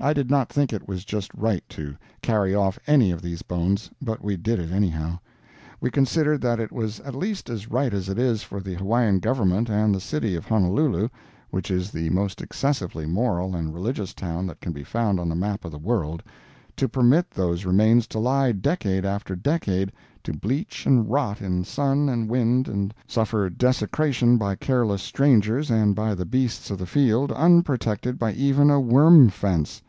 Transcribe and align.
I 0.00 0.12
did 0.14 0.30
not 0.30 0.48
think 0.48 0.72
it 0.72 0.88
was 0.88 1.04
just 1.04 1.32
right 1.34 1.62
to 1.68 1.94
carry 2.22 2.54
off 2.54 2.78
any 2.88 3.12
of 3.12 3.22
these 3.22 3.42
bones, 3.42 3.88
but 4.00 4.24
we 4.24 4.36
did 4.36 4.58
it, 4.58 4.72
anyhow. 4.72 5.18
We 5.80 5.90
considered 5.92 6.40
that 6.40 6.58
it 6.58 6.72
was 6.72 6.98
at 7.00 7.14
least 7.14 7.48
as 7.50 7.70
right 7.70 7.92
as 7.94 8.08
it 8.08 8.18
is 8.18 8.42
for 8.42 8.58
the 8.58 8.74
Hawaiian 8.74 9.20
Government 9.20 9.68
and 9.68 9.94
the 9.94 10.00
city 10.00 10.34
of 10.34 10.46
Honolulu 10.46 11.08
(which 11.50 11.70
is 11.70 11.92
the 11.92 12.08
most 12.10 12.40
excessively 12.40 13.06
moral 13.06 13.54
and 13.54 13.72
religious 13.72 14.12
town 14.14 14.46
that 14.48 14.60
can 14.60 14.72
be 14.72 14.82
found 14.82 15.20
on 15.20 15.28
the 15.28 15.36
map 15.36 15.64
of 15.64 15.70
the 15.70 15.78
world), 15.78 16.20
to 16.74 16.88
permit 16.88 17.30
those 17.30 17.64
remains 17.66 18.06
to 18.08 18.18
lie 18.18 18.50
decade 18.50 19.04
after 19.04 19.36
decade, 19.36 19.92
to 20.24 20.32
bleach 20.32 20.84
and 20.86 21.08
rot 21.10 21.40
in 21.40 21.64
sun 21.64 22.08
and 22.08 22.28
wind 22.28 22.66
and 22.66 22.92
suffer 23.06 23.48
desecration 23.50 24.36
by 24.38 24.56
careless 24.56 25.02
strangers 25.02 25.70
and 25.70 25.94
by 25.94 26.12
the 26.14 26.26
beasts 26.26 26.70
of 26.72 26.78
the 26.78 26.86
field, 26.86 27.30
unprotected 27.32 28.18
by 28.18 28.32
even 28.32 28.68
a 28.70 28.80
worm 28.80 29.28
fence. 29.28 29.80